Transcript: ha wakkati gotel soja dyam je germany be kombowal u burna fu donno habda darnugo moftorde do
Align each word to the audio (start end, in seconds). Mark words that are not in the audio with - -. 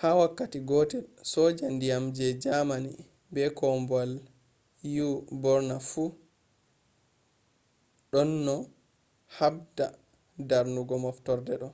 ha 0.00 0.08
wakkati 0.20 0.58
gotel 0.70 1.04
soja 1.32 1.66
dyam 1.80 2.04
je 2.16 2.26
germany 2.44 2.86
be 3.32 3.42
kombowal 3.58 4.12
u 5.08 5.08
burna 5.42 5.76
fu 5.88 6.04
donno 8.12 8.56
habda 9.36 9.86
darnugo 10.48 10.94
moftorde 11.04 11.54
do 11.60 11.68